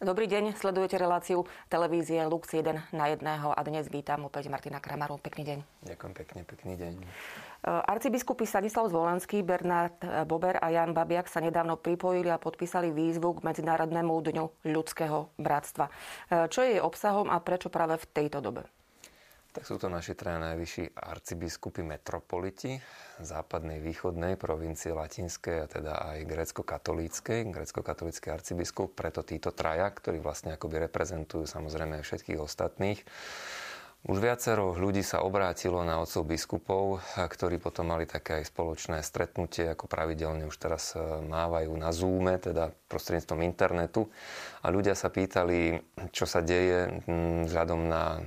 Dobrý 0.00 0.24
deň, 0.32 0.56
sledujete 0.56 0.96
reláciu 0.96 1.44
televízie 1.68 2.24
Lux 2.24 2.48
1 2.48 2.88
na 2.96 3.06
jedného 3.12 3.52
a 3.52 3.60
dnes 3.60 3.84
vítam 3.92 4.32
opäť 4.32 4.48
Martina 4.48 4.80
Kramarov. 4.80 5.20
Pekný 5.20 5.44
deň. 5.44 5.58
Ďakujem 5.92 6.12
pekne, 6.16 6.40
pekný 6.48 6.74
deň. 6.80 6.94
E, 6.96 7.06
arcibiskupy 7.68 8.48
Stanislav 8.48 8.88
Zvolenský, 8.88 9.44
Bernard 9.44 10.00
Bober 10.24 10.56
a 10.56 10.72
Jan 10.72 10.96
Babiak 10.96 11.28
sa 11.28 11.44
nedávno 11.44 11.76
pripojili 11.76 12.32
a 12.32 12.40
podpísali 12.40 12.96
výzvu 12.96 13.44
k 13.44 13.44
Medzinárodnému 13.44 14.16
dňu 14.16 14.72
ľudského 14.72 15.36
bratstva. 15.36 15.92
E, 16.32 16.48
čo 16.48 16.64
je 16.64 16.80
jej 16.80 16.82
obsahom 16.82 17.28
a 17.28 17.36
prečo 17.36 17.68
práve 17.68 18.00
v 18.00 18.08
tejto 18.08 18.40
dobe? 18.40 18.64
Tak 19.50 19.66
sú 19.66 19.82
to 19.82 19.90
naši 19.90 20.14
traja 20.14 20.38
najvyšší 20.38 20.94
arcibiskupy 20.94 21.82
metropoliti 21.82 22.78
západnej, 23.18 23.82
východnej 23.82 24.38
provincie 24.38 24.94
latinskej 24.94 25.56
a 25.58 25.66
teda 25.66 25.92
aj 26.14 26.18
grecko-katolíckej, 26.22 27.50
grecko-katolícky 27.50 28.30
arcibiskup, 28.30 28.94
preto 28.94 29.26
títo 29.26 29.50
traja, 29.50 29.90
ktorí 29.90 30.22
vlastne 30.22 30.54
akoby 30.54 30.86
reprezentujú 30.86 31.50
samozrejme 31.50 31.98
aj 31.98 32.04
všetkých 32.06 32.38
ostatných. 32.38 33.02
Už 34.00 34.16
viacero 34.16 34.72
ľudí 34.72 35.04
sa 35.04 35.20
obrátilo 35.20 35.84
na 35.84 36.00
otcov 36.00 36.24
biskupov, 36.24 37.04
ktorí 37.20 37.60
potom 37.60 37.92
mali 37.92 38.08
také 38.08 38.40
aj 38.40 38.48
spoločné 38.48 39.04
stretnutie, 39.04 39.68
ako 39.68 39.92
pravidelne 39.92 40.48
už 40.48 40.56
teraz 40.56 40.96
e, 40.96 41.04
mávajú 41.04 41.68
na 41.76 41.92
Zoome, 41.92 42.40
teda 42.40 42.72
prostredníctvom 42.88 43.44
internetu. 43.44 44.08
A 44.64 44.72
ľudia 44.72 44.96
sa 44.96 45.12
pýtali, 45.12 45.84
čo 46.16 46.24
sa 46.24 46.40
deje 46.40 47.04
vzhľadom 47.44 47.92
na 47.92 48.24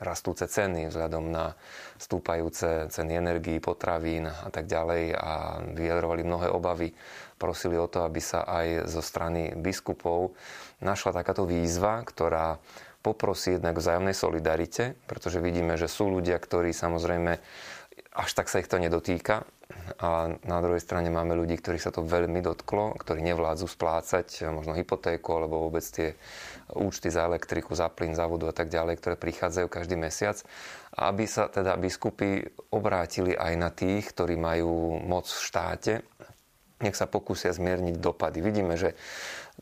rastúce 0.00 0.48
ceny 0.48 0.88
vzhľadom 0.88 1.28
na 1.28 1.54
stúpajúce 2.00 2.88
ceny 2.88 3.20
energií, 3.20 3.60
potravín 3.60 4.26
a 4.26 4.48
tak 4.48 4.66
ďalej 4.66 5.14
a 5.14 5.60
vyjadrovali 5.76 6.22
mnohé 6.24 6.48
obavy. 6.48 6.96
Prosili 7.36 7.76
o 7.76 7.88
to, 7.88 8.04
aby 8.04 8.20
sa 8.20 8.44
aj 8.44 8.88
zo 8.88 9.04
strany 9.04 9.52
biskupov 9.56 10.32
našla 10.80 11.20
takáto 11.20 11.44
výzva, 11.44 12.00
ktorá 12.04 12.56
poprosí 13.00 13.56
jednak 13.56 13.80
vzájomnej 13.80 14.12
solidarite, 14.12 14.96
pretože 15.08 15.40
vidíme, 15.40 15.80
že 15.80 15.88
sú 15.88 16.12
ľudia, 16.12 16.36
ktorí 16.36 16.72
samozrejme 16.72 17.40
až 18.14 18.30
tak 18.34 18.50
sa 18.50 18.58
ich 18.58 18.70
to 18.70 18.78
nedotýka, 18.78 19.46
a 20.02 20.34
na 20.42 20.58
druhej 20.58 20.82
strane 20.82 21.14
máme 21.14 21.38
ľudí, 21.38 21.54
ktorí 21.58 21.78
sa 21.78 21.94
to 21.94 22.02
veľmi 22.02 22.42
dotklo, 22.42 22.98
ktorí 22.98 23.22
nevládzu 23.22 23.70
splácať 23.70 24.50
možno 24.50 24.74
hypotéku 24.74 25.30
alebo 25.30 25.62
vôbec 25.62 25.84
tie 25.86 26.18
účty 26.74 27.06
za 27.10 27.26
elektriku, 27.26 27.74
za 27.78 27.86
plyn, 27.86 28.18
za 28.18 28.26
vodu 28.26 28.50
a 28.50 28.54
tak 28.54 28.66
ďalej, 28.66 28.98
ktoré 28.98 29.14
prichádzajú 29.14 29.66
každý 29.70 29.94
mesiac. 29.94 30.42
Aby 30.94 31.30
sa 31.30 31.46
teda 31.46 31.78
biskupy 31.78 32.42
obrátili 32.74 33.34
aj 33.38 33.54
na 33.54 33.70
tých, 33.70 34.10
ktorí 34.10 34.34
majú 34.34 34.98
moc 35.06 35.30
v 35.30 35.42
štáte, 35.46 35.92
nech 36.80 36.96
sa 36.96 37.04
pokúsia 37.06 37.52
zmierniť 37.52 38.00
dopady. 38.00 38.40
Vidíme, 38.40 38.74
že 38.74 38.96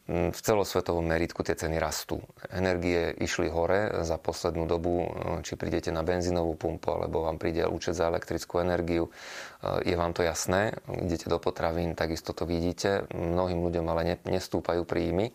v 0.08 0.40
celosvetovom 0.40 1.04
meritku 1.04 1.44
tie 1.44 1.52
ceny 1.52 1.76
rastú. 1.76 2.24
Energie 2.48 3.12
išli 3.20 3.52
hore 3.52 3.92
za 4.08 4.16
poslednú 4.16 4.64
dobu, 4.64 5.04
e, 5.04 5.08
či 5.44 5.52
prídete 5.60 5.92
na 5.92 6.00
benzínovú 6.00 6.56
pumpu, 6.56 6.96
alebo 6.96 7.28
vám 7.28 7.36
príde 7.36 7.68
účet 7.68 7.92
za 7.92 8.08
elektrickú 8.08 8.64
energiu. 8.64 9.12
E, 9.12 9.84
je 9.84 9.92
vám 10.00 10.16
to 10.16 10.24
jasné, 10.24 10.80
idete 10.88 11.28
do 11.28 11.36
potravín, 11.36 11.92
takisto 11.92 12.32
to 12.32 12.48
vidíte. 12.48 13.04
Mnohým 13.12 13.60
ľuďom 13.60 13.84
ale 13.92 14.16
nestúpajú 14.24 14.88
príjmy 14.88 15.28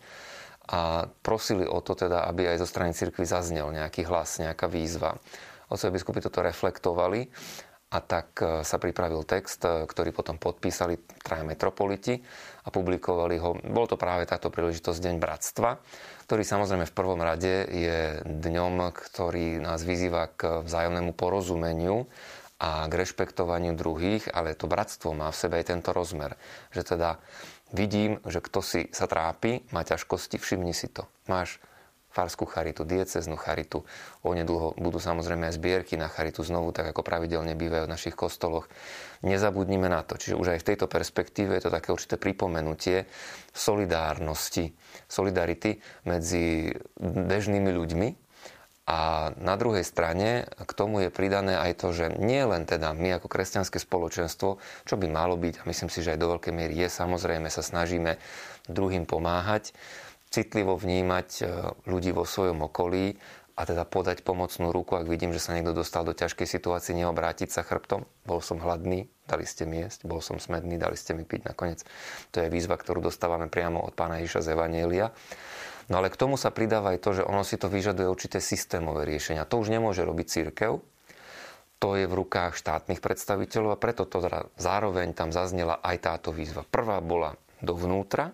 a 0.66 1.06
prosili 1.22 1.62
o 1.62 1.78
to 1.78 1.94
teda, 1.94 2.26
aby 2.26 2.50
aj 2.50 2.64
zo 2.64 2.66
strany 2.66 2.90
cirkvi 2.90 3.22
zaznel 3.28 3.70
nejaký 3.70 4.02
hlas, 4.10 4.42
nejaká 4.42 4.66
výzva. 4.66 5.14
Otcovi 5.70 5.96
biskupy 5.96 6.18
toto 6.18 6.42
reflektovali 6.42 7.30
a 7.94 7.98
tak 8.02 8.42
e, 8.42 8.66
sa 8.66 8.76
pripravil 8.82 9.22
text, 9.22 9.62
e, 9.62 9.86
ktorý 9.86 10.10
potom 10.10 10.34
podpísali 10.34 10.98
traja 11.22 11.46
metropoliti 11.46 12.18
a 12.66 12.68
publikovali 12.74 13.38
ho. 13.38 13.54
Bol 13.62 13.86
to 13.86 13.94
práve 13.94 14.26
táto 14.26 14.50
príležitosť 14.50 14.98
Deň 14.98 15.16
bratstva, 15.22 15.78
ktorý 16.26 16.42
samozrejme 16.42 16.90
v 16.90 16.96
prvom 16.96 17.22
rade 17.22 17.70
je 17.70 18.18
dňom, 18.26 18.90
ktorý 18.90 19.62
nás 19.62 19.86
vyzýva 19.86 20.34
k 20.34 20.66
vzájomnému 20.66 21.14
porozumeniu 21.14 22.10
a 22.58 22.90
k 22.90 22.92
rešpektovaniu 23.06 23.78
druhých, 23.78 24.26
ale 24.34 24.58
to 24.58 24.66
bratstvo 24.66 25.14
má 25.14 25.30
v 25.30 25.38
sebe 25.38 25.54
aj 25.62 25.70
tento 25.70 25.90
rozmer, 25.94 26.34
že 26.74 26.82
teda 26.82 27.22
vidím, 27.70 28.18
že 28.26 28.42
kto 28.42 28.58
si 28.64 28.80
sa 28.90 29.06
trápi, 29.06 29.62
má 29.70 29.86
ťažkosti, 29.86 30.40
všimni 30.40 30.72
si 30.72 30.90
to. 30.90 31.06
Máš 31.30 31.62
farskú 32.14 32.46
charitu, 32.46 32.86
dieceznú 32.86 33.34
charitu. 33.34 33.82
Onedlho 34.22 34.78
budú 34.78 35.02
samozrejme 35.02 35.50
aj 35.50 35.58
zbierky 35.58 35.98
na 35.98 36.06
charitu 36.06 36.46
znovu, 36.46 36.70
tak 36.70 36.94
ako 36.94 37.02
pravidelne 37.02 37.58
bývajú 37.58 37.90
v 37.90 37.94
našich 37.98 38.14
kostoloch. 38.14 38.70
Nezabudnime 39.26 39.90
na 39.90 40.06
to. 40.06 40.14
Čiže 40.14 40.38
už 40.38 40.54
aj 40.54 40.62
v 40.62 40.68
tejto 40.70 40.86
perspektíve 40.86 41.58
je 41.58 41.66
to 41.66 41.74
také 41.74 41.90
určité 41.90 42.14
pripomenutie 42.14 43.10
solidárnosti, 43.50 44.70
solidarity 45.10 45.82
medzi 46.06 46.70
bežnými 47.02 47.74
ľuďmi, 47.74 48.08
a 48.84 49.32
na 49.40 49.56
druhej 49.56 49.80
strane 49.80 50.44
k 50.44 50.72
tomu 50.76 51.08
je 51.08 51.08
pridané 51.08 51.56
aj 51.56 51.80
to, 51.80 51.88
že 51.96 52.20
nie 52.20 52.44
len 52.44 52.68
teda 52.68 52.92
my 52.92 53.16
ako 53.16 53.32
kresťanské 53.32 53.80
spoločenstvo, 53.80 54.60
čo 54.84 54.94
by 55.00 55.08
malo 55.08 55.40
byť, 55.40 55.64
a 55.64 55.68
myslím 55.72 55.88
si, 55.88 56.04
že 56.04 56.12
aj 56.12 56.20
do 56.20 56.36
veľkej 56.36 56.52
miery 56.52 56.84
je, 56.84 56.92
samozrejme 56.92 57.48
sa 57.48 57.64
snažíme 57.64 58.20
druhým 58.68 59.08
pomáhať, 59.08 59.72
citlivo 60.34 60.74
vnímať 60.74 61.28
e, 61.38 61.42
ľudí 61.86 62.10
vo 62.10 62.26
svojom 62.26 62.66
okolí 62.66 63.14
a 63.54 63.62
teda 63.62 63.86
podať 63.86 64.26
pomocnú 64.26 64.74
ruku, 64.74 64.98
ak 64.98 65.06
vidím, 65.06 65.30
že 65.30 65.38
sa 65.38 65.54
niekto 65.54 65.70
dostal 65.70 66.02
do 66.02 66.10
ťažkej 66.10 66.42
situácie, 66.42 66.90
neobrátiť 66.98 67.54
sa 67.54 67.62
chrbtom. 67.62 68.02
Bol 68.26 68.42
som 68.42 68.58
hladný, 68.58 69.06
dali 69.30 69.46
ste 69.46 69.62
mi 69.62 69.78
jesť, 69.78 70.10
bol 70.10 70.18
som 70.18 70.42
smedný, 70.42 70.74
dali 70.74 70.98
ste 70.98 71.14
mi 71.14 71.22
piť 71.22 71.54
nakoniec. 71.54 71.86
To 72.34 72.42
je 72.42 72.50
výzva, 72.50 72.74
ktorú 72.74 72.98
dostávame 72.98 73.46
priamo 73.46 73.78
od 73.78 73.94
pána 73.94 74.18
Ježiša 74.18 74.42
z 74.42 74.48
Evanielia. 74.58 75.14
No 75.86 76.02
ale 76.02 76.10
k 76.10 76.18
tomu 76.18 76.34
sa 76.34 76.50
pridáva 76.50 76.98
aj 76.98 76.98
to, 76.98 77.10
že 77.14 77.22
ono 77.22 77.46
si 77.46 77.54
to 77.54 77.70
vyžaduje 77.70 78.10
určité 78.10 78.42
systémové 78.42 79.06
riešenia. 79.06 79.46
To 79.46 79.62
už 79.62 79.70
nemôže 79.70 80.02
robiť 80.02 80.26
církev, 80.26 80.82
to 81.78 82.00
je 82.00 82.08
v 82.08 82.16
rukách 82.16 82.56
štátnych 82.56 83.04
predstaviteľov 83.04 83.76
a 83.76 83.82
preto 83.82 84.08
to 84.08 84.24
zároveň 84.56 85.12
tam 85.12 85.30
zaznela 85.30 85.78
aj 85.84 85.96
táto 86.00 86.32
výzva. 86.32 86.64
Prvá 86.64 86.98
bola 87.04 87.36
dovnútra, 87.60 88.32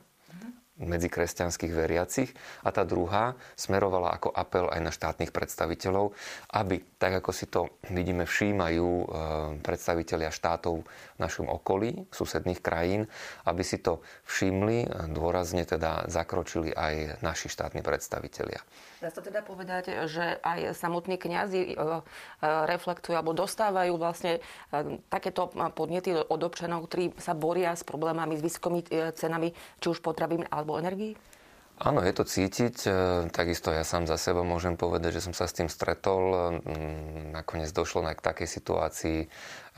medzi 0.80 1.12
kresťanských 1.12 1.72
veriacich 1.72 2.30
a 2.64 2.72
tá 2.72 2.88
druhá 2.88 3.36
smerovala 3.56 4.16
ako 4.16 4.32
apel 4.32 4.66
aj 4.72 4.80
na 4.80 4.92
štátnych 4.92 5.32
predstaviteľov, 5.32 6.16
aby, 6.56 6.80
tak 6.96 7.20
ako 7.20 7.30
si 7.32 7.46
to 7.48 7.68
vidíme, 7.92 8.24
všímajú 8.24 8.88
e, 8.88 9.06
predstavitelia 9.60 10.32
štátov 10.32 10.84
v 10.84 11.18
našom 11.20 11.46
okolí, 11.52 12.08
susedných 12.08 12.64
krajín, 12.64 13.06
aby 13.44 13.62
si 13.64 13.80
to 13.80 14.00
všimli, 14.24 14.88
dôrazne 15.12 15.68
teda 15.68 16.08
zakročili 16.08 16.72
aj 16.72 17.20
naši 17.20 17.52
štátni 17.52 17.84
predstavitelia. 17.84 18.60
Dá 19.00 19.08
sa 19.08 19.24
teda 19.24 19.40
povedať, 19.40 20.08
že 20.08 20.40
aj 20.40 20.76
samotní 20.76 21.16
kňazi 21.20 21.62
e, 21.62 21.74
e, 21.76 22.00
reflektujú 22.44 23.16
alebo 23.16 23.36
dostávajú 23.36 23.96
vlastne 24.00 24.42
takéto 25.08 25.50
podnety 25.74 26.14
od 26.14 26.40
občanov, 26.40 26.86
ktorí 26.88 27.16
sa 27.18 27.36
boria 27.36 27.74
s 27.74 27.82
problémami, 27.82 28.38
s 28.38 28.44
vysokými 28.44 28.80
cenami, 29.16 29.52
či 29.82 29.86
už 29.90 30.00
potravín 30.04 30.46
alebo 30.48 30.69
alebo 30.70 30.78
energii? 30.78 31.12
Áno, 31.80 32.04
je 32.04 32.12
to 32.12 32.28
cítiť. 32.28 32.76
E, 32.84 32.90
takisto 33.32 33.72
ja 33.72 33.88
sám 33.88 34.04
za 34.04 34.20
seba 34.20 34.44
môžem 34.44 34.76
povedať, 34.76 35.16
že 35.16 35.24
som 35.24 35.32
sa 35.32 35.48
s 35.48 35.56
tým 35.56 35.72
stretol. 35.72 36.52
Mm, 36.60 37.32
nakoniec 37.32 37.72
došlo 37.72 38.04
aj 38.04 38.20
k 38.20 38.26
takej 38.30 38.48
situácii. 38.52 39.18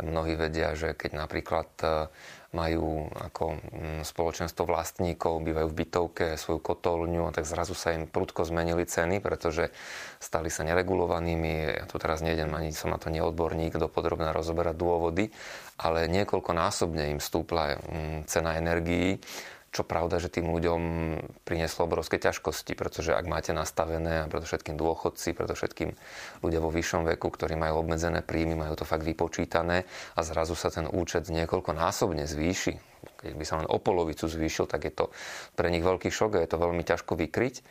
Mnohí 0.02 0.34
vedia, 0.34 0.74
že 0.74 0.98
keď 0.98 1.14
napríklad 1.14 1.70
e, 1.78 2.10
majú 2.58 3.06
ako 3.06 3.56
spoločenstvo 4.02 4.66
vlastníkov, 4.66 5.46
bývajú 5.46 5.70
v 5.70 5.78
bytovke, 5.78 6.26
svoju 6.34 6.58
kotolňu, 6.58 7.30
tak 7.30 7.46
zrazu 7.46 7.72
sa 7.72 7.94
im 7.94 8.10
prudko 8.10 8.42
zmenili 8.42 8.82
ceny, 8.82 9.22
pretože 9.22 9.70
stali 10.18 10.50
sa 10.50 10.66
neregulovanými. 10.66 11.80
Ja 11.80 11.84
tu 11.86 12.02
teraz 12.02 12.18
nejdem, 12.18 12.50
ani 12.50 12.74
som 12.74 12.90
na 12.90 12.98
to 12.98 13.14
neodborník, 13.14 13.78
do 13.78 13.86
podrobná 13.86 14.34
rozoberať 14.34 14.74
dôvody, 14.74 15.30
ale 15.78 16.10
niekoľkonásobne 16.10 17.14
im 17.14 17.22
stúpla 17.22 17.78
cena 18.26 18.58
energií 18.58 19.22
čo 19.72 19.88
pravda, 19.88 20.20
že 20.20 20.28
tým 20.28 20.52
ľuďom 20.52 20.80
prinieslo 21.48 21.88
obrovské 21.88 22.20
ťažkosti, 22.20 22.76
pretože 22.76 23.16
ak 23.16 23.24
máte 23.24 23.56
nastavené, 23.56 24.22
a 24.22 24.28
preto 24.28 24.44
všetkým 24.44 24.76
dôchodci, 24.76 25.32
preto 25.32 25.56
všetkým 25.56 25.96
ľudia 26.44 26.60
vo 26.60 26.68
vyššom 26.68 27.08
veku, 27.16 27.32
ktorí 27.32 27.56
majú 27.56 27.80
obmedzené 27.80 28.20
príjmy, 28.20 28.52
majú 28.52 28.76
to 28.76 28.84
fakt 28.84 29.00
vypočítané 29.00 29.88
a 30.12 30.20
zrazu 30.20 30.52
sa 30.52 30.68
ten 30.68 30.84
účet 30.84 31.24
niekoľko 31.32 31.72
násobne 31.72 32.28
zvýši. 32.28 32.76
Keď 33.24 33.32
by 33.34 33.44
sa 33.48 33.58
len 33.64 33.66
o 33.66 33.80
polovicu 33.80 34.28
zvýšil, 34.28 34.68
tak 34.68 34.86
je 34.86 34.92
to 34.92 35.10
pre 35.56 35.72
nich 35.72 35.82
veľký 35.82 36.12
šok 36.12 36.38
a 36.38 36.42
je 36.44 36.50
to 36.52 36.60
veľmi 36.60 36.84
ťažko 36.84 37.16
vykryť. 37.16 37.64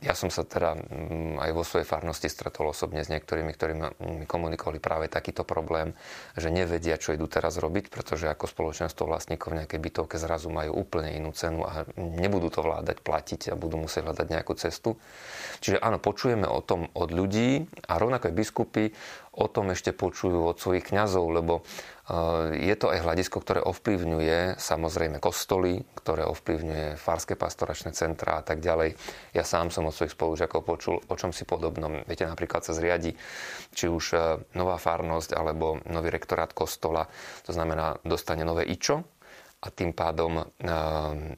Ja 0.00 0.16
som 0.16 0.32
sa 0.32 0.48
teda 0.48 0.80
mm, 0.80 1.44
aj 1.44 1.50
vo 1.52 1.60
svojej 1.60 1.84
farnosti 1.84 2.32
stretol 2.32 2.72
osobne 2.72 3.04
s 3.04 3.12
niektorými, 3.12 3.52
ktorí 3.52 3.72
mi 4.00 4.24
komunikovali 4.24 4.80
práve 4.80 5.12
takýto 5.12 5.44
problém, 5.44 5.92
že 6.40 6.48
nevedia, 6.48 6.96
čo 6.96 7.12
idú 7.12 7.28
teraz 7.28 7.60
robiť, 7.60 7.92
pretože 7.92 8.32
ako 8.32 8.48
spoločenstvo 8.48 9.04
vlastníkov 9.04 9.52
nejakej 9.52 9.76
bytovke 9.76 10.16
zrazu 10.16 10.48
majú 10.48 10.72
úplne 10.72 11.12
inú 11.20 11.36
cenu 11.36 11.68
a 11.68 11.84
nebudú 12.00 12.48
to 12.48 12.64
vládať 12.64 13.04
platiť 13.04 13.52
a 13.52 13.60
budú 13.60 13.84
musieť 13.84 14.08
hľadať 14.08 14.26
nejakú 14.32 14.56
cestu. 14.56 14.96
Čiže 15.60 15.84
áno, 15.84 16.00
počujeme 16.00 16.48
o 16.48 16.64
tom 16.64 16.88
od 16.96 17.12
ľudí 17.12 17.68
a 17.92 18.00
rovnako 18.00 18.32
aj 18.32 18.34
biskupy 18.40 18.84
o 19.30 19.46
tom 19.46 19.70
ešte 19.70 19.94
počujú 19.94 20.50
od 20.50 20.58
svojich 20.58 20.90
kňazov, 20.90 21.24
lebo 21.30 21.62
je 22.50 22.74
to 22.74 22.90
aj 22.90 23.06
hľadisko, 23.06 23.38
ktoré 23.38 23.62
ovplyvňuje 23.62 24.58
samozrejme 24.58 25.22
kostoly, 25.22 25.86
ktoré 25.94 26.26
ovplyvňuje 26.26 26.98
farské 26.98 27.38
pastoračné 27.38 27.94
centra 27.94 28.42
a 28.42 28.42
tak 28.42 28.58
ďalej. 28.58 28.98
Ja 29.30 29.46
sám 29.46 29.70
som 29.70 29.86
od 29.86 29.94
svojich 29.94 30.18
spolužiakov 30.18 30.66
počul 30.66 30.98
o 30.98 31.14
čom 31.14 31.30
si 31.30 31.46
podobnom. 31.46 32.02
Viete, 32.10 32.26
napríklad 32.26 32.66
sa 32.66 32.74
zriadi 32.74 33.14
či 33.70 33.86
už 33.86 34.04
e, 34.10 34.18
nová 34.58 34.74
farnosť 34.82 35.38
alebo 35.38 35.78
nový 35.86 36.10
rektorát 36.10 36.50
kostola, 36.50 37.06
to 37.46 37.54
znamená 37.54 38.02
dostane 38.02 38.42
nové 38.42 38.66
ičo 38.66 39.06
a 39.62 39.70
tým 39.70 39.94
pádom 39.94 40.42
e, 40.42 40.44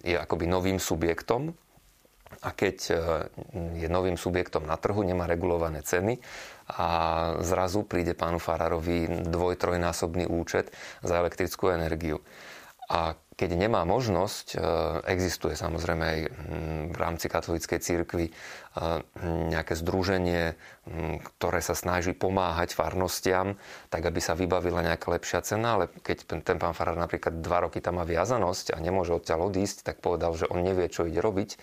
je 0.09 0.17
akoby 0.17 0.49
novým 0.49 0.81
subjektom 0.81 1.53
a 2.41 2.51
keď 2.57 2.77
e, 2.89 2.95
je 3.85 3.89
novým 3.93 4.17
subjektom 4.17 4.65
na 4.65 4.81
trhu, 4.81 5.05
nemá 5.05 5.29
regulované 5.29 5.85
ceny 5.85 6.17
a 6.73 6.89
zrazu 7.45 7.85
príde 7.85 8.17
pánu 8.17 8.41
Farárovi 8.41 9.29
dvoj, 9.29 9.61
trojnásobný 9.61 10.25
účet 10.25 10.73
za 11.05 11.21
elektrickú 11.21 11.69
energiu. 11.69 12.25
A 12.89 13.13
keď 13.43 13.59
nemá 13.59 13.83
možnosť, 13.83 14.55
e, 14.55 14.57
existuje 15.11 15.59
samozrejme 15.59 16.05
aj 16.07 16.21
v 16.95 16.97
rámci 16.97 17.27
katolíckej 17.27 17.83
církvy 17.83 18.31
e, 18.31 18.33
nejaké 19.51 19.75
združenie, 19.75 20.55
ktoré 21.39 21.59
sa 21.59 21.75
snaží 21.75 22.15
pomáhať 22.15 22.79
farnostiam, 22.79 23.59
tak 23.91 24.07
aby 24.07 24.23
sa 24.23 24.39
vybavila 24.39 24.87
nejaká 24.87 25.11
lepšia 25.11 25.43
cena, 25.43 25.75
ale 25.79 25.91
keď 26.07 26.43
ten 26.43 26.59
pán 26.59 26.75
farár 26.75 26.95
napríklad 26.95 27.43
dva 27.43 27.67
roky 27.67 27.83
tam 27.83 27.99
má 27.99 28.07
viazanosť 28.07 28.75
a 28.75 28.83
nemôže 28.83 29.15
odtiaľ 29.15 29.51
odísť, 29.51 29.87
tak 29.87 29.99
povedal, 29.99 30.35
že 30.39 30.47
on 30.51 30.63
nevie, 30.63 30.91
čo 30.91 31.07
ide 31.07 31.23
robiť, 31.23 31.55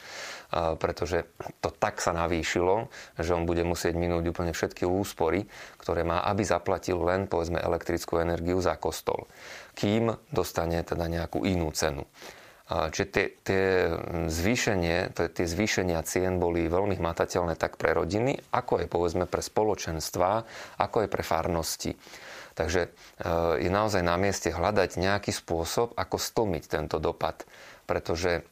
pretože 0.80 1.28
to 1.60 1.68
tak 1.68 2.00
sa 2.00 2.16
navýšilo, 2.16 2.88
že 3.20 3.36
on 3.36 3.44
bude 3.44 3.68
musieť 3.68 4.00
minúť 4.00 4.32
úplne 4.32 4.56
všetky 4.56 4.88
úspory, 4.88 5.52
ktoré 5.84 6.08
má, 6.08 6.24
aby 6.24 6.48
zaplatil 6.48 7.04
len 7.04 7.28
povedzme 7.28 7.60
elektrickú 7.60 8.24
energiu 8.24 8.64
za 8.64 8.80
kostol 8.80 9.28
kým 9.80 10.12
dostane 10.36 10.84
teda 10.84 11.08
nejakú 11.08 11.48
inú 11.48 11.72
cenu. 11.72 12.04
Čiže 12.70 13.08
tie, 13.10 13.26
tie, 13.42 13.66
zvýšenie, 14.30 15.10
tie 15.18 15.46
zvýšenia 15.50 16.06
cien 16.06 16.38
boli 16.38 16.70
veľmi 16.70 17.02
hmatateľné 17.02 17.58
tak 17.58 17.82
pre 17.82 17.98
rodiny, 17.98 18.38
ako 18.54 18.86
aj 18.86 18.88
povedzme 18.94 19.26
pre 19.26 19.42
spoločenstva, 19.42 20.46
ako 20.78 20.96
aj 21.02 21.10
pre 21.10 21.24
farnosti. 21.26 21.98
Takže 22.54 22.82
e, 22.86 22.90
je 23.64 23.70
naozaj 23.72 24.04
na 24.04 24.20
mieste 24.20 24.52
hľadať 24.52 25.00
nejaký 25.00 25.32
spôsob, 25.32 25.96
ako 25.96 26.20
stlmiť 26.20 26.64
tento 26.68 27.00
dopad. 27.00 27.48
Pretože 27.88 28.44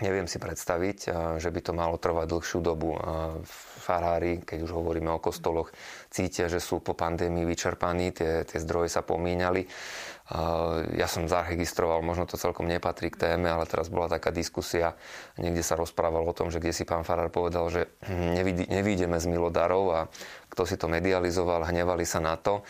neviem 0.00 0.24
si 0.24 0.40
predstaviť, 0.40 0.98
e, 1.04 1.08
že 1.38 1.52
by 1.52 1.60
to 1.60 1.76
malo 1.76 2.00
trvať 2.00 2.26
dlhšiu 2.26 2.58
dobu. 2.64 2.96
E, 2.96 2.98
farári, 3.84 4.40
keď 4.40 4.64
už 4.64 4.72
hovoríme 4.72 5.12
o 5.12 5.20
kostoloch, 5.20 5.68
cítia, 6.14 6.46
že 6.46 6.62
sú 6.62 6.78
po 6.78 6.94
pandémii 6.94 7.42
vyčerpaní, 7.42 8.14
tie, 8.14 8.46
tie 8.46 8.62
zdroje 8.62 8.86
sa 8.94 9.02
pomíňali. 9.02 9.66
Ja 10.96 11.04
som 11.04 11.28
zaregistroval, 11.28 12.00
možno 12.00 12.24
to 12.24 12.40
celkom 12.40 12.64
nepatrí 12.64 13.12
k 13.12 13.20
téme, 13.28 13.44
ale 13.52 13.68
teraz 13.68 13.92
bola 13.92 14.08
taká 14.08 14.32
diskusia, 14.32 14.96
niekde 15.36 15.60
sa 15.60 15.76
rozprával 15.76 16.24
o 16.24 16.32
tom, 16.32 16.48
že 16.48 16.64
kde 16.64 16.72
si 16.72 16.88
pán 16.88 17.04
Farár 17.04 17.28
povedal, 17.28 17.68
že 17.68 17.92
nevídeme 18.72 19.20
z 19.20 19.26
milodarov 19.28 19.84
a 19.92 20.00
kto 20.48 20.64
si 20.64 20.80
to 20.80 20.88
medializoval, 20.88 21.68
hnevali 21.68 22.08
sa 22.08 22.24
na 22.24 22.40
to. 22.40 22.64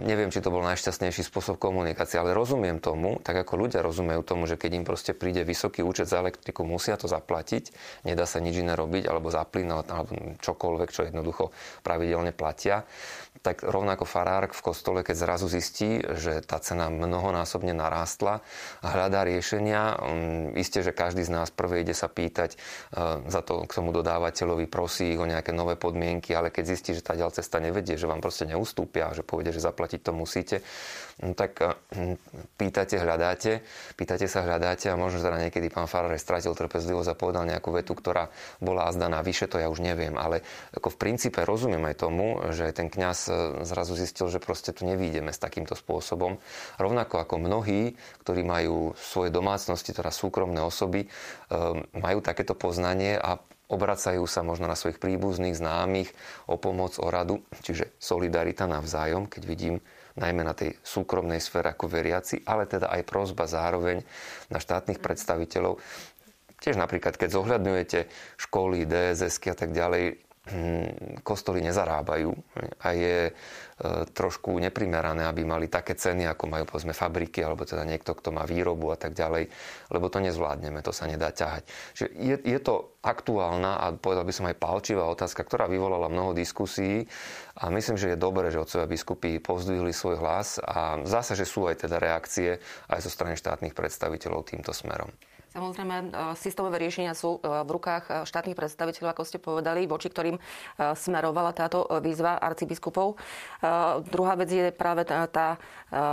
Neviem, 0.00 0.32
či 0.32 0.40
to 0.40 0.48
bol 0.48 0.64
najšťastnejší 0.64 1.20
spôsob 1.26 1.60
komunikácie, 1.60 2.16
ale 2.16 2.32
rozumiem 2.32 2.80
tomu, 2.80 3.20
tak 3.20 3.44
ako 3.44 3.66
ľudia 3.66 3.84
rozumejú 3.84 4.24
tomu, 4.24 4.48
že 4.48 4.56
keď 4.56 4.80
im 4.80 4.84
proste 4.88 5.12
príde 5.12 5.44
vysoký 5.44 5.84
účet 5.84 6.08
za 6.08 6.24
elektriku, 6.24 6.64
musia 6.64 6.96
to 6.96 7.12
zaplatiť, 7.12 7.76
nedá 8.08 8.24
sa 8.24 8.40
nič 8.40 8.56
iné 8.56 8.72
robiť, 8.72 9.04
alebo 9.04 9.28
za 9.28 9.44
plyn, 9.44 9.68
alebo 9.68 10.40
čokoľvek, 10.40 10.88
čo 10.96 11.04
jednoducho 11.04 11.52
pravidelne 11.84 12.32
platia 12.60 12.84
tak 13.40 13.64
rovnako 13.64 14.04
farár 14.04 14.52
v 14.52 14.60
kostole, 14.60 15.00
keď 15.00 15.16
zrazu 15.16 15.48
zistí, 15.48 16.04
že 16.18 16.44
tá 16.44 16.60
cena 16.60 16.92
mnohonásobne 16.92 17.72
narástla 17.72 18.44
hľadá 18.84 19.24
riešenia, 19.24 19.96
um, 19.96 20.52
isté, 20.60 20.84
že 20.84 20.92
každý 20.92 21.24
z 21.24 21.32
nás 21.32 21.48
prvé 21.48 21.80
ide 21.80 21.96
sa 21.96 22.12
pýtať 22.12 22.58
uh, 22.58 23.24
za 23.32 23.40
to 23.40 23.64
k 23.64 23.72
tomu 23.72 23.96
dodávateľovi, 23.96 24.68
prosí 24.68 25.16
ich 25.16 25.20
o 25.20 25.24
nejaké 25.24 25.56
nové 25.56 25.80
podmienky, 25.80 26.36
ale 26.36 26.52
keď 26.52 26.64
zistí, 26.68 26.90
že 26.92 27.00
tá 27.00 27.16
ďal 27.16 27.32
cesta 27.32 27.62
nevedie, 27.64 27.96
že 27.96 28.04
vám 28.04 28.20
proste 28.20 28.44
neustúpia, 28.44 29.08
že 29.16 29.24
povede, 29.24 29.56
že 29.56 29.64
zaplatiť 29.64 30.00
to 30.04 30.12
musíte, 30.12 30.60
no 31.24 31.32
tak 31.32 31.64
uh, 31.64 31.72
pýtate, 32.60 33.00
hľadáte, 33.00 33.64
pýtate 33.96 34.28
sa, 34.28 34.44
hľadáte 34.44 34.92
a 34.92 35.00
možno 35.00 35.24
teda 35.24 35.48
niekedy 35.48 35.72
pán 35.72 35.88
farár 35.88 36.12
stratil 36.20 36.52
trpezlivosť 36.52 37.08
a 37.08 37.16
povedal 37.16 37.48
nejakú 37.48 37.72
vetu, 37.72 37.96
ktorá 37.96 38.28
bola 38.60 38.84
azda 38.84 39.08
vyše, 39.24 39.48
to 39.48 39.56
ja 39.56 39.72
už 39.72 39.80
neviem, 39.80 40.12
ale 40.20 40.44
ako 40.76 40.92
v 40.92 41.00
princípe 41.08 41.40
rozumiem 41.40 41.88
aj 41.88 42.04
tomu, 42.04 42.36
že 42.50 42.70
ten 42.74 42.90
kňaz 42.90 43.18
zrazu 43.66 43.94
zistil, 43.96 44.30
že 44.30 44.42
proste 44.42 44.70
tu 44.74 44.86
nevídeme 44.86 45.30
s 45.30 45.42
takýmto 45.42 45.74
spôsobom. 45.74 46.38
Rovnako 46.76 47.22
ako 47.22 47.34
mnohí, 47.40 47.94
ktorí 48.22 48.42
majú 48.42 48.92
svoje 48.98 49.32
domácnosti, 49.32 49.94
teda 49.94 50.10
súkromné 50.10 50.60
osoby, 50.62 51.06
ehm, 51.06 51.86
majú 51.96 52.18
takéto 52.20 52.54
poznanie 52.54 53.16
a 53.18 53.38
obracajú 53.70 54.26
sa 54.26 54.42
možno 54.42 54.66
na 54.66 54.74
svojich 54.74 54.98
príbuzných, 54.98 55.54
známych 55.54 56.10
o 56.50 56.58
pomoc, 56.58 56.98
o 56.98 57.06
radu, 57.06 57.46
čiže 57.62 57.94
solidarita 58.02 58.66
navzájom, 58.66 59.30
keď 59.30 59.42
vidím 59.46 59.76
najmä 60.18 60.42
na 60.42 60.58
tej 60.58 60.74
súkromnej 60.82 61.38
sfére 61.38 61.70
ako 61.70 61.86
veriaci, 61.86 62.42
ale 62.42 62.66
teda 62.66 62.90
aj 62.90 63.06
prozba 63.06 63.46
zároveň 63.46 64.02
na 64.50 64.58
štátnych 64.58 64.98
predstaviteľov. 64.98 65.78
Tiež 66.60 66.76
napríklad, 66.76 67.16
keď 67.16 67.40
zohľadňujete 67.40 68.00
školy, 68.36 68.84
DSS 68.84 69.40
a 69.48 69.56
tak 69.56 69.70
ďalej, 69.72 70.18
kostoly 71.20 71.60
nezarábajú 71.60 72.32
a 72.80 72.96
je 72.96 73.28
e, 73.28 73.32
trošku 74.16 74.56
neprimerané, 74.56 75.28
aby 75.28 75.44
mali 75.44 75.68
také 75.68 75.92
ceny, 75.92 76.24
ako 76.32 76.48
majú 76.48 76.64
povedzme 76.64 76.96
fabriky 76.96 77.44
alebo 77.44 77.68
teda 77.68 77.84
niekto, 77.84 78.16
kto 78.16 78.32
má 78.32 78.48
výrobu 78.48 78.88
a 78.88 78.96
tak 78.96 79.12
ďalej, 79.12 79.52
lebo 79.92 80.06
to 80.08 80.18
nezvládneme, 80.24 80.80
to 80.80 80.96
sa 80.96 81.04
nedá 81.04 81.28
ťahať. 81.28 81.68
Čiže 81.92 82.08
je, 82.16 82.36
je 82.40 82.58
to 82.64 82.96
aktuálna 83.04 83.84
a 83.84 83.92
povedal 83.92 84.24
by 84.24 84.32
som 84.32 84.48
aj 84.48 84.56
palčivá 84.56 85.04
otázka, 85.12 85.44
ktorá 85.44 85.68
vyvolala 85.68 86.08
mnoho 86.08 86.32
diskusí 86.32 87.04
a 87.60 87.68
myslím, 87.68 88.00
že 88.00 88.16
je 88.16 88.18
dobré, 88.18 88.48
že 88.48 88.64
otcovia 88.64 88.88
biskupy 88.88 89.44
povzdvihli 89.44 89.92
svoj 89.92 90.24
hlas 90.24 90.56
a 90.56 91.04
zase, 91.04 91.36
že 91.36 91.44
sú 91.44 91.68
aj 91.68 91.84
teda 91.84 92.00
reakcie 92.00 92.56
aj 92.88 93.00
zo 93.04 93.12
strany 93.12 93.36
štátnych 93.36 93.76
predstaviteľov 93.76 94.48
týmto 94.48 94.72
smerom. 94.72 95.12
Samozrejme, 95.50 95.96
e, 95.98 96.06
systémové 96.38 96.78
riešenia 96.78 97.10
sú 97.18 97.42
e, 97.42 97.66
v 97.66 97.70
rukách 97.74 98.04
e, 98.06 98.10
štátnych 98.22 98.54
predstaviteľov, 98.54 99.10
ako 99.10 99.22
ste 99.26 99.42
povedali, 99.42 99.90
voči 99.90 100.06
ktorým 100.06 100.38
smerovala 100.78 101.50
táto 101.50 101.86
výzva 102.02 102.38
arcibiskupov. 102.38 103.18
Druhá 104.10 104.34
vec 104.38 104.50
je 104.50 104.70
práve 104.70 105.04
tá, 105.06 105.58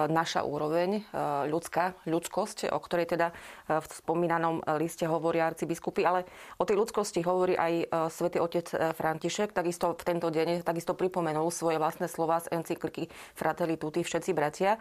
naša 0.10 0.44
úroveň, 0.44 1.04
ľudská, 1.50 1.98
ľudskosť, 2.06 2.72
o 2.72 2.80
ktorej 2.80 3.16
teda 3.16 3.28
v 3.68 3.86
spomínanom 3.86 4.64
liste 4.82 5.06
hovoria 5.06 5.50
arcibiskupy, 5.50 6.04
ale 6.04 6.28
o 6.58 6.66
tej 6.66 6.78
ľudskosti 6.80 7.22
hovorí 7.24 7.56
aj 7.56 7.90
svätý 8.14 8.38
otec 8.42 8.68
František, 8.96 9.54
takisto 9.54 9.94
v 9.94 10.04
tento 10.04 10.28
deň 10.30 10.66
takisto 10.66 10.94
pripomenul 10.94 11.50
svoje 11.54 11.80
vlastné 11.82 12.10
slova 12.10 12.42
z 12.44 12.52
encykliky 12.54 13.10
Fratelli 13.38 13.78
Tutti, 13.78 14.02
všetci 14.02 14.32
bratia. 14.34 14.78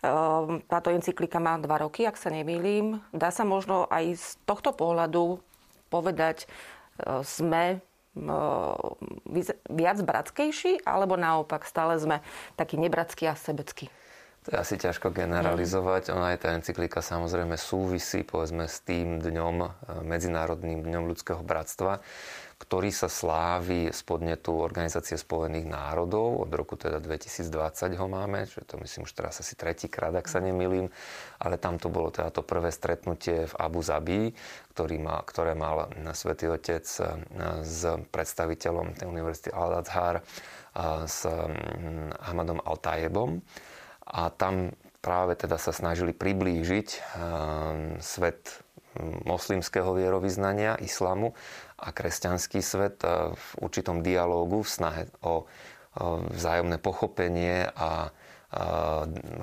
Ehm, 0.00 0.64
táto 0.64 0.88
encyklika 0.88 1.36
má 1.36 1.60
dva 1.60 1.84
roky, 1.84 2.08
ak 2.08 2.16
sa 2.16 2.32
nemýlim. 2.32 3.04
Dá 3.12 3.28
sa 3.28 3.44
možno 3.44 3.84
aj 3.92 4.16
z 4.16 4.28
tohto 4.48 4.72
pohľadu 4.72 5.44
povedať, 5.92 6.48
e, 6.48 7.20
sme 7.20 7.64
e, 7.76 7.78
viac 9.68 9.98
bratskejší, 10.00 10.88
alebo 10.88 11.20
naopak 11.20 11.68
stále 11.68 12.00
sme 12.00 12.24
takí 12.56 12.80
nebratskí 12.80 13.28
a 13.28 13.36
sebeckí? 13.36 13.92
To 14.48 14.56
je 14.56 14.56
asi 14.56 14.80
ťažko 14.80 15.12
generalizovať. 15.12 16.16
Ona 16.16 16.32
aj 16.32 16.48
tá 16.48 16.56
encyklika 16.56 17.04
samozrejme 17.04 17.60
súvisí 17.60 18.24
povedzme 18.24 18.64
s 18.72 18.80
tým 18.80 19.20
dňom, 19.20 19.56
e, 19.60 19.68
Medzinárodným 20.00 20.80
dňom 20.80 21.12
ľudského 21.12 21.44
bratstva 21.44 22.00
ktorý 22.60 22.92
sa 22.92 23.08
slávi 23.08 23.88
z 23.88 24.00
podnetu 24.04 24.52
Organizácie 24.60 25.16
spojených 25.16 25.64
národov. 25.64 26.44
Od 26.44 26.52
roku 26.52 26.76
teda 26.76 27.00
2020 27.00 27.96
ho 27.96 28.06
máme, 28.06 28.44
čo 28.44 28.60
to 28.68 28.76
myslím 28.84 29.08
už 29.08 29.16
teraz 29.16 29.40
asi 29.40 29.56
tretíkrát, 29.56 30.12
ak 30.12 30.28
sa 30.28 30.44
nemýlim. 30.44 30.92
Ale 31.40 31.56
tam 31.56 31.80
to 31.80 31.88
bolo 31.88 32.12
teda 32.12 32.28
to 32.28 32.44
prvé 32.44 32.68
stretnutie 32.68 33.48
v 33.48 33.54
Abu 33.56 33.80
Zabi, 33.80 34.36
ktorý 34.76 35.00
mal, 35.00 35.24
ktoré 35.24 35.56
mal 35.56 35.88
svätý 36.12 36.52
Otec 36.52 36.84
eh, 36.84 37.08
s 37.64 37.88
predstaviteľom 38.12 38.92
tej 38.92 39.08
univerzity 39.08 39.56
Al-Azhar, 39.56 40.20
eh, 40.20 40.24
s 41.08 41.24
mm, 41.24 42.20
Ahmadom 42.28 42.60
Al-Tajebom. 42.60 43.40
A 44.04 44.28
tam 44.28 44.76
práve 45.00 45.32
teda 45.32 45.56
sa 45.56 45.72
snažili 45.72 46.12
priblížiť 46.12 46.88
eh, 46.92 47.00
svet 48.04 48.60
moslimského 49.26 49.94
vierovýznania, 49.94 50.80
islamu 50.82 51.34
a 51.78 51.94
kresťanský 51.94 52.58
svet 52.58 53.02
e, 53.06 53.32
v 53.34 53.46
určitom 53.62 54.02
dialógu, 54.02 54.66
v 54.66 54.70
snahe 54.70 55.02
o 55.22 55.46
vzájomné 56.30 56.78
pochopenie 56.78 57.66
a 57.66 58.14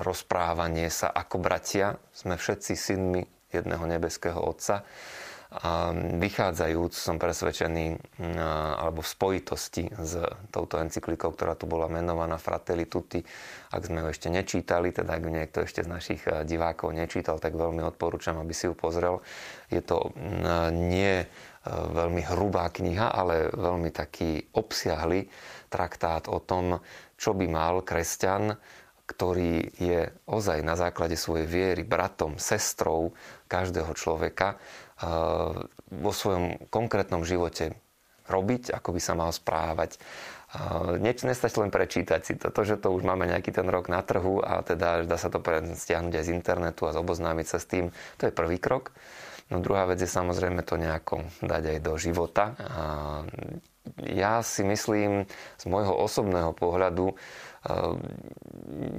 rozprávanie 0.00 0.88
sa 0.92 1.08
ako 1.12 1.40
bratia. 1.40 1.96
Sme 2.12 2.36
všetci 2.36 2.72
synmi 2.76 3.22
jedného 3.48 3.84
nebeského 3.88 4.36
Otca. 4.36 4.84
A 5.48 5.96
vychádzajúc, 5.96 6.92
som 6.92 7.16
presvedčený, 7.16 7.96
alebo 8.76 9.00
v 9.00 9.08
spojitosti 9.08 9.88
s 9.96 10.20
touto 10.52 10.76
encyklikou, 10.76 11.32
ktorá 11.32 11.56
tu 11.56 11.64
bola 11.64 11.88
menovaná 11.88 12.36
Fratelli 12.36 12.84
Tutti, 12.84 13.24
ak 13.72 13.80
sme 13.80 14.04
ju 14.04 14.12
ešte 14.12 14.28
nečítali, 14.28 14.92
teda 14.92 15.16
ak 15.16 15.24
niekto 15.24 15.64
ešte 15.64 15.80
z 15.80 15.88
našich 15.88 16.20
divákov 16.44 16.92
nečítal, 16.92 17.40
tak 17.40 17.56
veľmi 17.56 17.80
odporúčam, 17.80 18.36
aby 18.36 18.52
si 18.52 18.68
ju 18.68 18.76
pozrel. 18.76 19.24
Je 19.72 19.80
to 19.80 20.12
nie 20.68 21.24
veľmi 21.72 22.22
hrubá 22.28 22.68
kniha, 22.68 23.08
ale 23.08 23.48
veľmi 23.48 23.88
taký 23.88 24.52
obsiahly 24.52 25.32
traktát 25.72 26.28
o 26.28 26.44
tom, 26.44 26.76
čo 27.16 27.32
by 27.32 27.48
mal 27.48 27.80
kresťan 27.80 28.52
ktorý 29.08 29.72
je 29.80 30.12
ozaj 30.28 30.60
na 30.60 30.76
základe 30.76 31.16
svojej 31.16 31.48
viery 31.48 31.80
bratom, 31.80 32.36
sestrou 32.36 33.16
každého 33.48 33.96
človeka, 33.96 34.60
vo 35.88 36.12
svojom 36.12 36.68
konkrétnom 36.68 37.22
živote 37.22 37.78
robiť, 38.28 38.74
ako 38.76 38.92
by 38.92 39.00
sa 39.00 39.14
mal 39.16 39.30
správať. 39.32 39.96
Nestačí 41.00 41.60
len 41.60 41.72
prečítať 41.72 42.20
si 42.24 42.34
to. 42.36 42.52
Že 42.52 42.80
to 42.80 42.88
už 42.92 43.04
máme 43.04 43.28
nejaký 43.28 43.52
ten 43.52 43.68
rok 43.68 43.88
na 43.88 44.00
trhu 44.04 44.40
a 44.40 44.64
teda 44.64 45.04
dá 45.04 45.16
sa 45.16 45.32
to 45.32 45.40
stiahnuť 45.40 46.12
aj 46.12 46.24
z 46.24 46.34
internetu 46.34 46.88
a 46.88 46.96
zoboznámiť 46.96 47.46
sa 47.46 47.58
s 47.60 47.68
tým, 47.68 47.92
to 48.16 48.28
je 48.28 48.32
prvý 48.32 48.60
krok. 48.60 48.92
No 49.48 49.64
druhá 49.64 49.88
vec 49.88 49.96
je 49.96 50.08
samozrejme 50.08 50.60
to 50.60 50.76
nejako 50.76 51.24
dať 51.40 51.62
aj 51.72 51.78
do 51.80 51.92
života. 51.96 52.52
A 52.60 52.82
ja 54.04 54.44
si 54.44 54.60
myslím 54.60 55.24
z 55.56 55.64
môjho 55.64 55.96
osobného 55.96 56.52
pohľadu, 56.52 57.16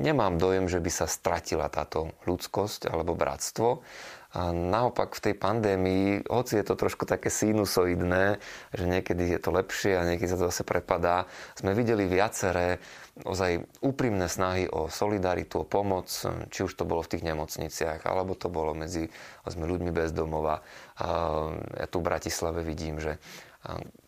nemám 0.02 0.42
dojem, 0.42 0.66
že 0.66 0.82
by 0.82 0.90
sa 0.90 1.06
stratila 1.06 1.70
táto 1.70 2.18
ľudskosť 2.26 2.90
alebo 2.90 3.14
bratstvo. 3.14 3.86
A 4.30 4.54
naopak 4.54 5.18
v 5.18 5.24
tej 5.26 5.36
pandémii, 5.42 6.30
hoci 6.30 6.62
je 6.62 6.66
to 6.66 6.78
trošku 6.78 7.10
také 7.10 7.34
sinusoidné, 7.34 8.38
že 8.78 8.86
niekedy 8.86 9.26
je 9.34 9.40
to 9.42 9.50
lepšie 9.50 9.98
a 9.98 10.06
niekedy 10.06 10.30
sa 10.30 10.38
to 10.38 10.54
zase 10.54 10.62
prepadá, 10.62 11.26
sme 11.58 11.74
videli 11.74 12.06
viaceré 12.06 12.78
ozaj 13.26 13.82
úprimné 13.82 14.30
snahy 14.30 14.70
o 14.70 14.86
solidaritu, 14.86 15.66
o 15.66 15.70
pomoc, 15.70 16.08
či 16.54 16.60
už 16.62 16.78
to 16.78 16.86
bolo 16.86 17.02
v 17.02 17.12
tých 17.18 17.26
nemocniciach, 17.26 18.06
alebo 18.06 18.38
to 18.38 18.54
bolo 18.54 18.78
medzi 18.78 19.10
sme 19.50 19.66
ľuďmi 19.66 19.90
bez 19.90 20.14
domova. 20.14 20.62
Ja 21.02 21.90
tu 21.90 22.00
v 22.00 22.08
Bratislave 22.08 22.62
vidím, 22.62 23.02
že 23.02 23.18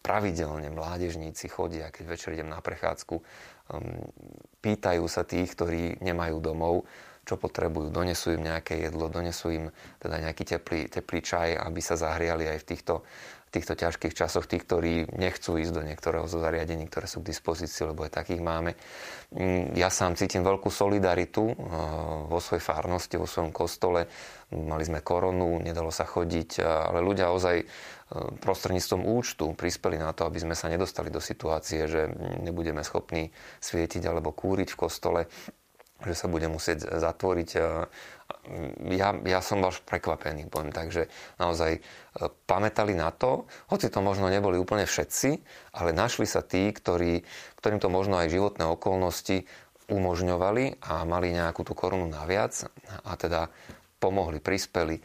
pravidelne 0.06 0.72
mládežníci 0.72 1.50
chodia, 1.50 1.92
keď 1.92 2.04
večer 2.08 2.38
idem 2.38 2.48
na 2.48 2.62
prechádzku, 2.62 3.20
Um, 3.72 4.04
pýtajú 4.60 5.08
sa 5.08 5.24
tých, 5.24 5.56
ktorí 5.56 6.04
nemajú 6.04 6.44
domov, 6.44 6.84
čo 7.26 7.38
potrebujú. 7.38 7.94
Donesú 7.94 8.34
im 8.34 8.44
nejaké 8.50 8.82
jedlo, 8.82 9.08
donesú 9.08 9.54
im 9.54 9.66
teda 10.02 10.18
nejaký 10.18 10.44
teplý, 10.58 10.90
teplý 10.90 11.20
čaj, 11.22 11.50
aby 11.58 11.80
sa 11.80 11.96
zahriali 11.96 12.50
aj 12.50 12.58
v 12.62 12.68
týchto, 12.68 12.94
týchto 13.52 13.76
ťažkých 13.76 14.16
časoch, 14.16 14.48
tí, 14.48 14.58
ktorí 14.58 15.12
nechcú 15.12 15.60
ísť 15.60 15.74
do 15.76 15.84
niektorého 15.84 16.26
zo 16.26 16.40
zariadení, 16.40 16.88
ktoré 16.88 17.06
sú 17.06 17.20
k 17.22 17.30
dispozícii, 17.36 17.92
lebo 17.92 18.08
aj 18.08 18.16
takých 18.24 18.42
máme. 18.42 18.74
Mm, 19.36 19.76
ja 19.78 19.92
sám 19.92 20.16
cítim 20.18 20.42
veľkú 20.42 20.72
solidaritu 20.72 21.52
uh, 21.52 21.56
vo 22.32 22.40
svojej 22.40 22.64
farnosti, 22.64 23.20
vo 23.20 23.30
svojom 23.30 23.52
kostole. 23.52 24.08
Mali 24.52 24.84
sme 24.84 25.04
koronu, 25.04 25.62
nedalo 25.62 25.92
sa 25.96 26.04
chodiť, 26.04 26.60
ale 26.60 27.00
ľudia 27.00 27.32
ozaj 27.32 27.64
prostredníctvom 28.44 29.08
účtu 29.08 29.56
prispeli 29.56 29.96
na 29.96 30.12
to, 30.12 30.28
aby 30.28 30.44
sme 30.44 30.56
sa 30.56 30.68
nedostali 30.68 31.08
do 31.08 31.24
situácie, 31.24 31.88
že 31.88 32.12
nebudeme 32.44 32.84
schopní 32.84 33.32
svietiť 33.64 34.04
alebo 34.04 34.36
kúriť 34.36 34.76
v 34.76 34.80
kostole, 34.80 35.22
že 36.06 36.16
sa 36.18 36.28
bude 36.28 36.46
musieť 36.52 36.88
zatvoriť. 36.88 37.50
Ja, 38.90 39.10
ja 39.14 39.40
som 39.44 39.62
bol 39.62 39.76
prekvapený, 39.86 40.48
poviem 40.48 40.72
tak, 40.74 40.90
že 40.90 41.12
naozaj 41.36 41.78
e, 41.78 41.82
pamätali 42.48 42.96
na 42.96 43.12
to, 43.12 43.46
hoci 43.68 43.92
to 43.92 44.00
možno 44.00 44.32
neboli 44.32 44.56
úplne 44.56 44.88
všetci, 44.88 45.30
ale 45.76 45.92
našli 45.92 46.24
sa 46.26 46.40
tí, 46.40 46.72
ktorí, 46.72 47.28
ktorým 47.60 47.84
to 47.84 47.92
možno 47.92 48.18
aj 48.18 48.32
životné 48.32 48.66
okolnosti 48.66 49.46
umožňovali 49.92 50.80
a 50.80 51.04
mali 51.04 51.36
nejakú 51.36 51.68
tú 51.68 51.76
korunu 51.76 52.08
naviac 52.08 52.56
a 53.04 53.14
teda 53.20 53.52
pomohli, 54.00 54.40
prispeli 54.40 55.04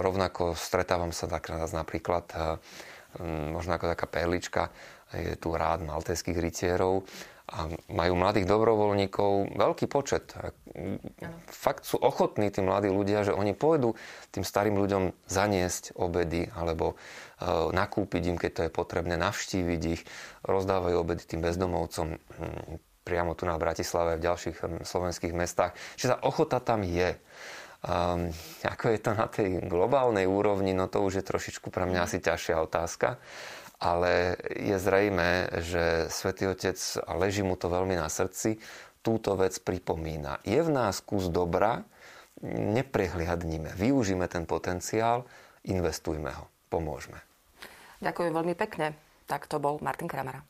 Rovnako 0.00 0.56
stretávam 0.56 1.12
sa 1.12 1.28
tak 1.28 1.52
napríklad, 1.52 2.24
možno 3.52 3.76
ako 3.76 3.92
taká 3.92 4.08
perlička, 4.08 4.72
je 5.14 5.34
tu 5.38 5.54
rád 5.54 5.86
maltejských 5.86 6.38
rytierov 6.38 7.06
a 7.44 7.68
majú 7.92 8.16
mladých 8.16 8.48
dobrovoľníkov 8.48 9.52
veľký 9.52 9.84
počet. 9.84 10.32
Fakt 11.44 11.84
sú 11.84 12.00
ochotní 12.00 12.48
tí 12.48 12.64
mladí 12.64 12.88
ľudia, 12.88 13.20
že 13.20 13.36
oni 13.36 13.52
pôjdu 13.52 13.92
tým 14.32 14.48
starým 14.48 14.80
ľuďom 14.80 15.12
zaniesť 15.28 15.92
obedy 16.00 16.48
alebo 16.56 16.96
nakúpiť 17.72 18.22
im, 18.32 18.38
keď 18.40 18.50
to 18.50 18.64
je 18.64 18.70
potrebné, 18.72 19.20
navštíviť 19.20 19.82
ich, 19.92 20.02
rozdávajú 20.48 20.96
obedy 20.96 21.22
tým 21.28 21.44
bezdomovcom 21.44 22.16
hm, 22.16 22.80
priamo 23.04 23.36
tu 23.36 23.44
na 23.44 23.60
Bratislave 23.60 24.16
a 24.16 24.18
v 24.20 24.24
ďalších 24.24 24.56
hm, 24.64 24.82
slovenských 24.88 25.36
mestách. 25.36 25.76
Čiže 26.00 26.16
tá 26.16 26.18
ochota 26.24 26.58
tam 26.64 26.80
je. 26.80 27.12
Um, 27.84 28.32
ako 28.64 28.96
je 28.96 29.00
to 29.04 29.12
na 29.12 29.28
tej 29.28 29.60
globálnej 29.68 30.24
úrovni, 30.24 30.72
no 30.72 30.88
to 30.88 31.04
už 31.04 31.20
je 31.20 31.28
trošičku 31.28 31.68
pre 31.68 31.84
mňa 31.84 32.08
asi 32.08 32.16
ťažšia 32.16 32.56
otázka. 32.64 33.20
Ale 33.84 34.40
je 34.48 34.76
zrejme, 34.80 35.52
že 35.60 36.08
Svetý 36.08 36.48
Otec, 36.48 36.80
a 37.04 37.12
leží 37.20 37.44
mu 37.44 37.52
to 37.60 37.68
veľmi 37.68 38.00
na 38.00 38.08
srdci, 38.08 38.56
túto 39.04 39.36
vec 39.36 39.60
pripomína. 39.60 40.40
Je 40.40 40.56
v 40.56 40.72
nás 40.72 41.04
kus 41.04 41.28
dobra, 41.28 41.84
neprehliadnime, 42.48 43.76
využíme 43.76 44.24
ten 44.32 44.48
potenciál, 44.48 45.28
investujme 45.68 46.32
ho, 46.32 46.48
pomôžme. 46.72 47.20
Ďakujem 48.00 48.32
veľmi 48.32 48.56
pekne. 48.56 48.96
Tak 49.28 49.48
to 49.48 49.60
bol 49.60 49.76
Martin 49.84 50.08
Kramera. 50.08 50.40